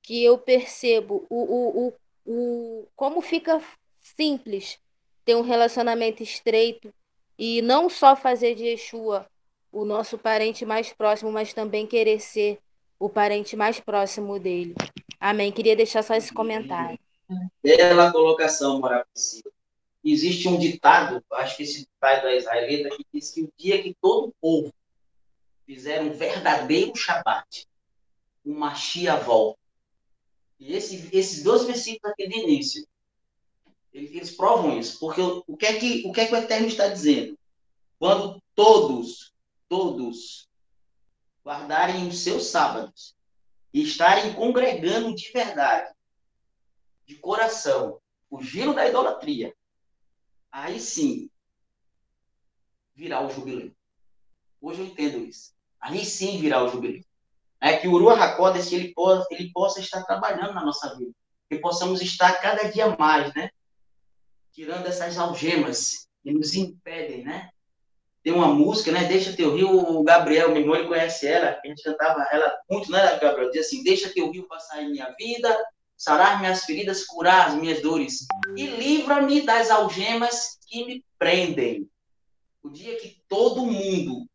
[0.00, 1.92] que eu percebo o, o, o,
[2.26, 3.60] o, como fica
[4.00, 4.78] simples
[5.24, 6.94] ter um relacionamento estreito
[7.38, 9.26] e não só fazer de Yeshua
[9.74, 12.60] o nosso parente mais próximo, mas também querer ser
[12.98, 14.74] o parente mais próximo dele.
[15.18, 15.50] Amém.
[15.50, 16.98] Queria deixar só esse comentário.
[17.62, 19.08] Bela colocação, Morato
[20.04, 23.96] Existe um ditado, acho que esse ditado é israelita, que diz que o dia que
[24.00, 24.72] todo povo
[25.66, 27.66] fizer um verdadeiro Shabat,
[28.44, 29.58] o Machia volta.
[30.60, 32.86] E esse, esses dois versículos aqui de início,
[33.92, 35.00] eles provam isso.
[35.00, 37.38] Porque o que, é que, o que é que o Eterno está dizendo?
[37.98, 39.33] Quando todos
[39.68, 40.48] todos
[41.44, 43.14] guardarem os seus sábados
[43.72, 45.92] e estarem congregando de verdade,
[47.06, 48.00] de coração,
[48.30, 49.54] fugiram da idolatria,
[50.50, 51.30] aí sim
[52.94, 53.74] virá o jubileu.
[54.60, 55.52] Hoje eu entendo isso.
[55.80, 57.04] Aí sim virá o jubileu.
[57.60, 58.94] É que o Urua Hakodes ele
[59.30, 61.12] ele possa estar trabalhando na nossa vida.
[61.48, 63.50] Que possamos estar cada dia mais, né?
[64.52, 67.50] Tirando essas algemas que nos impedem, né?
[68.24, 69.04] Tem uma música, né?
[69.04, 72.90] Deixa teu rio, o Gabriel, meu irmão, ele conhece ela, a gente cantava ela muito,
[72.90, 73.50] né, Gabriel?
[73.50, 75.54] Diz assim: Deixa teu rio passar em minha vida,
[75.94, 81.86] sarar minhas feridas, curar as minhas dores, e livra-me das algemas que me prendem.
[82.62, 84.26] O dia que todo mundo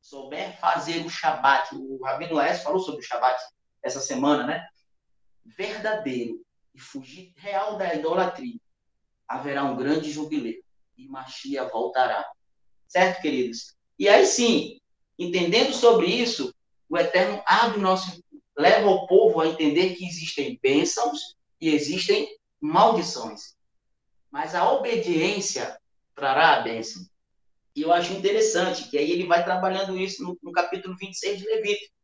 [0.00, 3.36] souber fazer o Shabat, o Rabino Laes falou sobre o Shabat
[3.82, 4.64] essa semana, né?
[5.44, 6.40] Verdadeiro
[6.72, 8.60] e fugir real da idolatria,
[9.26, 10.62] haverá um grande jubileu
[10.96, 12.24] e Machia voltará.
[12.88, 13.74] Certo, queridos?
[13.98, 14.80] E aí sim,
[15.18, 16.54] entendendo sobre isso,
[16.88, 18.22] o Eterno abre nosso,
[18.56, 22.28] leva o povo a entender que existem bênçãos e existem
[22.60, 23.56] maldições.
[24.30, 25.78] Mas a obediência
[26.14, 27.02] trará a bênção.
[27.74, 31.44] E eu acho interessante que aí ele vai trabalhando isso no, no capítulo 26 de
[31.44, 31.94] Levítico.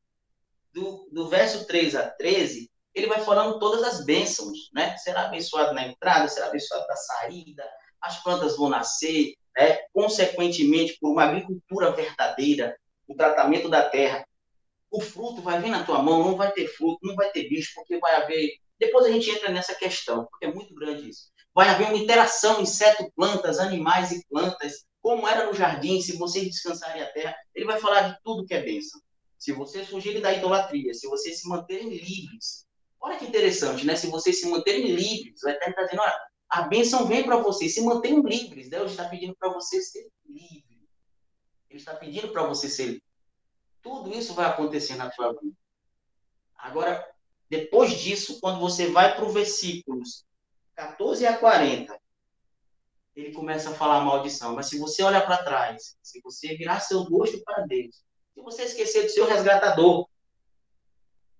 [0.72, 4.96] Do, do verso 3 a 13, ele vai falando todas as bênçãos, né?
[4.98, 7.64] Será abençoado na entrada, será abençoado na saída,
[8.00, 9.78] as plantas vão nascer, né?
[9.92, 14.26] consequentemente, por uma agricultura verdadeira, o tratamento da terra.
[14.90, 17.72] O fruto vai vir na tua mão, não vai ter fruto, não vai ter bicho,
[17.74, 18.56] porque vai haver.
[18.78, 21.30] Depois a gente entra nessa questão, porque é muito grande isso.
[21.54, 26.46] Vai haver uma interação inseto, plantas, animais e plantas, como era no jardim, se vocês
[26.46, 29.00] descansarem a terra, ele vai falar de tudo que é bênção.
[29.36, 32.64] Se vocês fugirem da idolatria, se vocês se manterem livres.
[33.00, 33.96] Olha que interessante, né?
[33.96, 36.16] Se vocês se manterem livres, Eterno está dizendo, olha,
[36.52, 38.68] a bênção vem para vocês, se mantenham livres.
[38.68, 40.86] Deus está pedindo para você ser livre.
[41.70, 43.04] Ele está pedindo para você ser livre.
[43.80, 45.56] Tudo isso vai acontecer na sua vida.
[46.54, 47.10] Agora,
[47.48, 50.26] depois disso, quando você vai para os versículos
[50.74, 51.98] 14 a 40,
[53.16, 54.54] ele começa a falar maldição.
[54.54, 58.64] Mas se você olhar para trás, se você virar seu rosto para Deus, se você
[58.64, 60.06] esquecer do seu resgatador,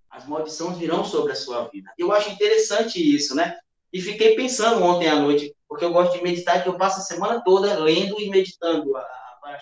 [0.08, 1.92] as maldições virão sobre a sua vida.
[1.98, 3.60] Eu acho interessante isso, né?
[3.92, 7.02] E fiquei pensando ontem à noite, porque eu gosto de meditar, que eu passo a
[7.02, 9.58] semana toda lendo e meditando a, a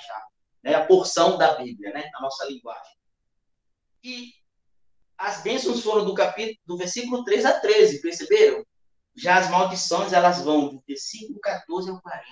[0.63, 0.75] né?
[0.75, 2.09] a porção da Bíblia, né?
[2.13, 2.97] Na nossa linguagem.
[4.05, 4.33] E
[5.19, 8.65] as bênçãos foram do capítulo, do versículo 3 a 13, perceberam?
[9.15, 12.27] Já as maldições, elas vão do versículo 14 ao 40.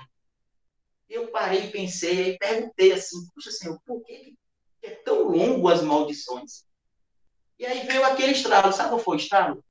[1.09, 4.37] Eu parei e pensei, e perguntei assim, puxa Senhor, por que
[4.83, 6.65] é tão longo as maldições?
[7.59, 9.65] E aí veio aquele estralo, sabe qual foi o estralo?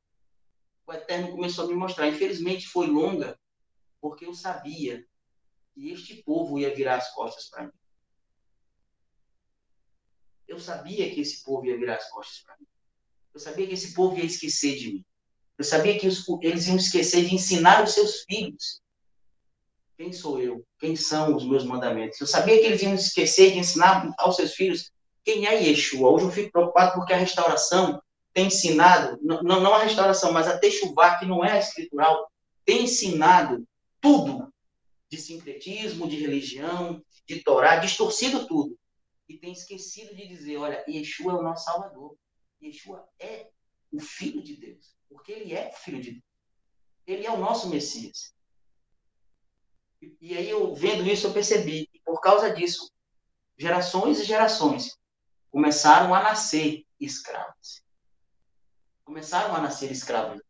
[0.88, 2.08] O Eterno começou a me mostrar.
[2.08, 3.38] Infelizmente foi longa,
[4.00, 5.06] porque eu sabia
[5.74, 7.72] que este povo ia virar as costas para mim.
[10.48, 12.66] Eu sabia que esse povo ia virar as costas para mim.
[13.34, 15.06] Eu sabia que esse povo ia esquecer de mim.
[15.58, 18.82] Eu sabia que os, eles iam esquecer de ensinar os seus filhos
[19.98, 22.22] quem sou eu, quem são os meus mandamentos.
[22.22, 24.92] Eu sabia que eles iam esquecer de ensinar aos seus filhos
[25.24, 26.12] quem é Yeshua.
[26.12, 28.00] Hoje eu fico preocupado porque a restauração
[28.38, 32.32] tem ensinado, não, não a restauração, mas a Techuvá, que não é escritural,
[32.64, 33.68] tem ensinado
[34.00, 34.54] tudo
[35.10, 38.78] de sincretismo, de religião, de Torá, distorcido tudo.
[39.28, 42.16] E tem esquecido de dizer, olha, Yeshua é o nosso Salvador.
[42.62, 43.50] Yeshua é
[43.92, 44.96] o Filho de Deus.
[45.10, 46.24] Porque ele é filho de Deus.
[47.08, 48.36] Ele é o nosso Messias.
[50.22, 52.88] E, aí, eu vendo isso, eu percebi que por causa disso,
[53.58, 54.96] gerações e gerações
[55.50, 57.87] começaram a nascer escravos.
[59.08, 60.42] Começaram a nascer escravos.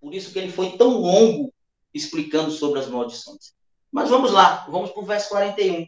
[0.00, 1.54] Por isso que ele foi tão longo
[1.94, 3.54] explicando sobre as maldições.
[3.88, 5.86] Mas vamos lá, vamos para o verso 41.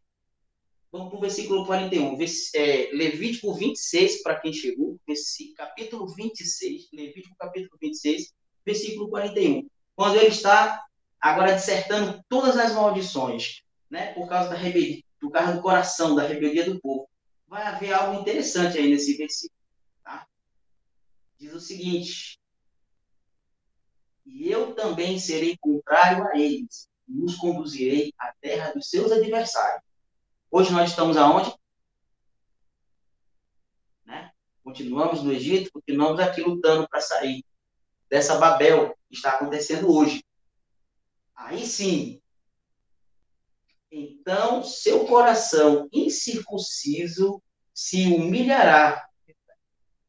[0.93, 2.17] Vamos para o versículo 41.
[2.55, 5.01] É, Levítico 26, para quem chegou,
[5.57, 8.33] capítulo 26, Levítico capítulo 26,
[8.65, 9.69] versículo 41.
[9.97, 10.87] Quando ele está
[11.21, 16.23] agora dissertando todas as maldições, né, por causa da rebeldia, por causa do coração, da
[16.23, 17.09] rebeldia do povo.
[17.49, 19.58] Vai haver algo interessante aí nesse versículo.
[21.39, 22.39] Diz o seguinte:
[24.27, 29.89] E eu também serei contrário a eles, e os conduzirei à terra dos seus adversários
[30.51, 31.55] Hoje nós estamos aonde?
[34.05, 34.33] Né?
[34.65, 37.45] Continuamos no Egito, continuamos aqui lutando para sair
[38.09, 40.25] dessa Babel que está acontecendo hoje.
[41.35, 42.21] Aí sim,
[43.93, 49.08] então seu coração incircunciso se humilhará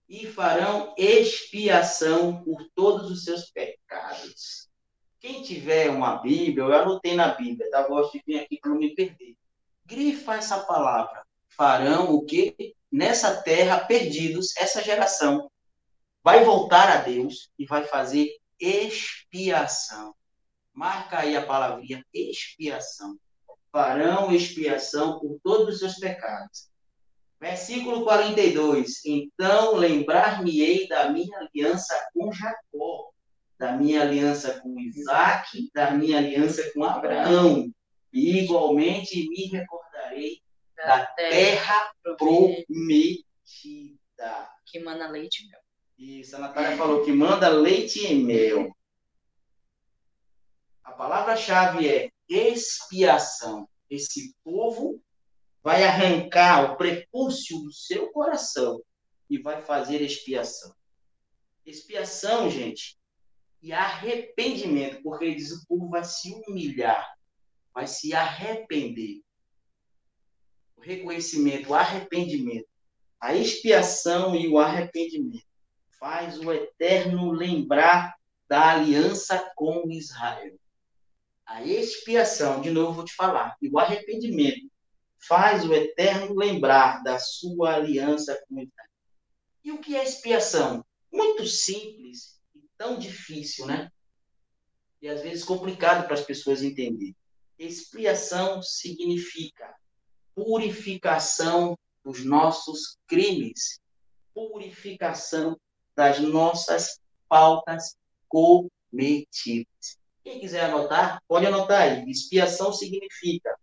[0.09, 4.67] e farão expiação por todos os seus pecados.
[5.19, 7.87] Quem tiver uma Bíblia, eu anotei na Bíblia, tá?
[7.87, 9.35] Gosto de vir aqui para não me perder
[9.89, 11.25] grifa essa palavra.
[11.47, 12.75] Farão o que?
[12.91, 15.51] Nessa terra, perdidos, essa geração
[16.23, 18.29] vai voltar a Deus e vai fazer
[18.59, 20.15] expiação.
[20.73, 23.17] Marca aí a palavrinha expiação.
[23.71, 26.68] Farão expiação por todos os seus pecados.
[27.39, 29.05] Versículo 42.
[29.05, 33.11] Então lembrar-me-ei da minha aliança com Jacó,
[33.57, 37.71] da minha aliança com Isaac, da minha aliança com Abraão.
[38.11, 40.41] E igualmente me recordarei
[40.75, 43.23] da, da terra, terra prometida.
[44.65, 45.59] Que manda leite e mel.
[45.97, 48.69] Isso, a Natália falou que manda leite e mel.
[50.83, 53.67] A palavra-chave é expiação.
[53.89, 55.01] Esse povo
[55.63, 58.81] vai arrancar o prepúcio do seu coração
[59.29, 60.73] e vai fazer expiação.
[61.65, 62.97] Expiação, gente,
[63.61, 67.13] e arrependimento, porque ele diz o povo vai se humilhar,
[67.73, 69.21] vai se arrepender.
[70.77, 72.67] O reconhecimento, o arrependimento,
[73.19, 75.45] a expiação e o arrependimento
[75.99, 78.15] faz o eterno lembrar
[78.47, 80.57] da aliança com Israel.
[81.45, 84.71] A expiação, de novo vou te falar, e o arrependimento
[85.19, 88.89] faz o eterno lembrar da sua aliança com Israel.
[89.63, 90.85] E o que é expiação?
[91.11, 93.91] Muito simples e tão difícil, né?
[95.01, 97.15] E às vezes complicado para as pessoas entenderem.
[97.57, 99.75] Expiação significa
[100.33, 103.79] purificação dos nossos crimes,
[104.33, 105.59] purificação
[105.95, 107.97] das nossas faltas
[108.29, 109.99] cometidas.
[110.23, 112.09] Quem quiser anotar, pode anotar aí.
[112.09, 113.57] Expiação significa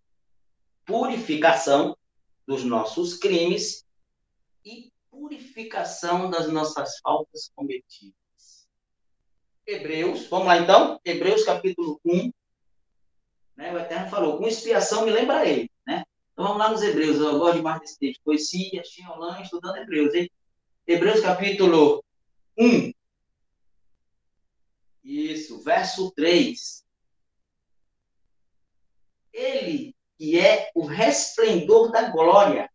[0.86, 1.98] purificação
[2.46, 3.84] dos nossos crimes
[4.64, 8.68] e purificação das nossas faltas cometidas.
[9.66, 11.00] Hebreus, vamos lá então?
[11.04, 12.32] Hebreus capítulo 1.
[13.56, 15.68] Né, o Eterno falou, com expiação me lembrarei.
[15.84, 16.04] Né?
[16.32, 18.20] Então vamos lá nos Hebreus, eu gosto demais desse texto.
[18.22, 20.14] Poesia, Xinolã, estudando Hebreus.
[20.14, 20.30] Hein?
[20.86, 22.04] Hebreus capítulo
[22.56, 22.92] 1.
[25.02, 26.84] Isso, verso 3.
[29.32, 32.70] Ele que é o resplendor da glória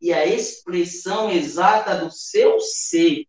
[0.00, 3.26] e a expressão exata do seu ser,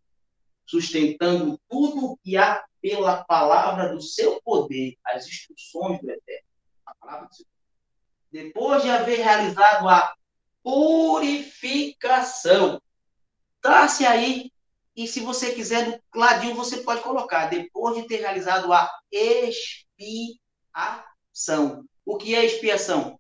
[0.66, 6.48] sustentando tudo o que há pela palavra do seu poder, as instruções do Eterno.
[6.86, 7.46] A palavra do seu
[8.32, 10.16] Depois de haver realizado a
[10.64, 12.82] purificação,
[13.62, 14.50] trace aí,
[14.96, 20.38] e se você quiser do ladinho, você pode colocar, depois de ter realizado a expiação.
[22.06, 23.19] O que é expiação?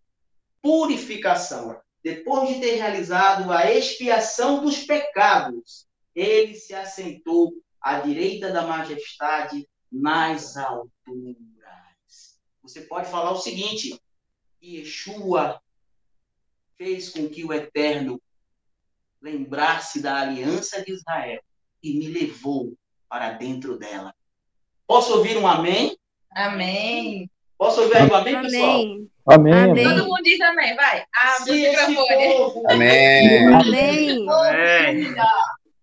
[0.61, 1.79] Purificação.
[2.03, 9.67] Depois de ter realizado a expiação dos pecados, ele se assentou à direita da majestade
[9.91, 11.39] nas alturas.
[12.61, 13.99] Você pode falar o seguinte:
[14.63, 15.61] Yeshua
[16.77, 18.21] fez com que o Eterno
[19.21, 21.41] lembrasse da aliança de Israel
[21.83, 22.73] e me levou
[23.09, 24.13] para dentro dela.
[24.87, 25.97] Posso ouvir um amém?
[26.31, 27.29] Amém.
[27.57, 28.81] Posso ouvir um amém, pessoal?
[28.81, 29.08] Amém.
[29.25, 29.83] Amém.
[29.83, 31.05] Todo mundo diz amém, vai.
[31.13, 32.33] Abre o microfone.
[32.33, 33.53] Povo, amém.
[33.53, 34.29] Amém.
[34.29, 35.15] amém.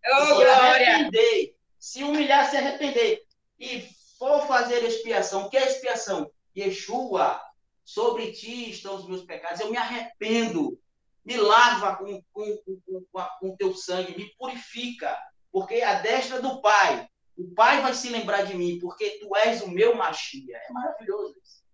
[0.09, 0.95] Oh, glória.
[0.95, 3.23] Arrepender, se humilhar, se arrepender
[3.59, 5.47] e for fazer expiação.
[5.47, 6.31] O que é expiação?
[6.57, 7.41] Yeshua,
[7.85, 9.61] sobre ti estão os meus pecados.
[9.61, 10.79] Eu me arrependo.
[11.25, 15.17] Me lava com, com, com, com teu sangue, me purifica.
[15.51, 19.61] Porque a destra do Pai, o Pai vai se lembrar de mim, porque tu és
[19.63, 20.57] o meu Machia.
[20.57, 21.66] É maravilhoso isso.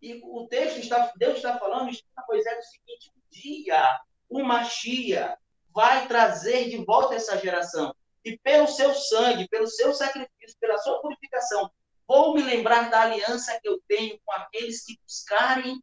[0.00, 5.36] E o texto está, Deus está falando está Moisés o seguinte: um dia o Machia
[5.74, 7.94] vai trazer de volta essa geração.
[8.24, 11.70] E pelo seu sangue, pelo seu sacrifício, pela sua purificação,
[12.06, 15.82] vou me lembrar da aliança que eu tenho com aqueles que buscarem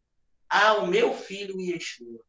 [0.49, 2.23] ao meu filho Yeshua.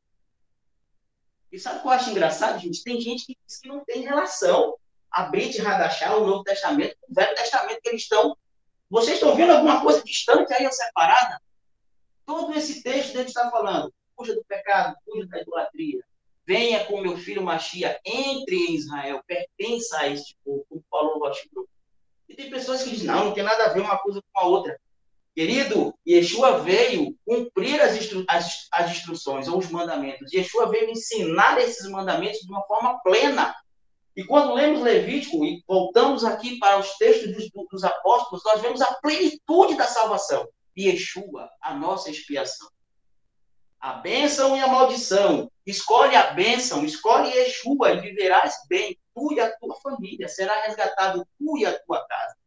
[1.50, 2.82] E sabe o que eu acho engraçado, gente?
[2.82, 4.76] Tem gente que diz que não tem relação
[5.10, 8.36] a Brit Radachá, o Novo Testamento, o Velho Testamento, que eles estão.
[8.90, 11.40] Vocês estão vendo alguma coisa distante aí, separada?
[12.28, 16.04] Todo esse texto dele está falando, fuja do pecado, fuja da idolatria.
[16.46, 21.64] Venha com meu filho Machia, entre em Israel, pertença a este povo, como falou Washington.
[22.28, 24.46] E tem pessoas que dizem, não, não tem nada a ver uma coisa com a
[24.46, 24.78] outra.
[25.34, 30.30] Querido, Yeshua veio cumprir as, instru as, as instruções ou os mandamentos.
[30.30, 33.56] Yeshua veio ensinar esses mandamentos de uma forma plena.
[34.14, 38.82] E quando lemos Levítico e voltamos aqui para os textos dos, dos apóstolos, nós vemos
[38.82, 40.46] a plenitude da salvação.
[40.78, 42.70] Yeshua, a nossa expiação.
[43.80, 45.50] A bênção e a maldição.
[45.66, 50.28] Escolhe a bênção, escolhe Yeshua e viverás bem, tu e a tua família.
[50.28, 52.37] Será resgatado tu e a tua casa.